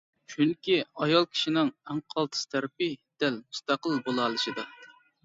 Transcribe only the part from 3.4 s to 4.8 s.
مۇستەقىل بولالىشىدا.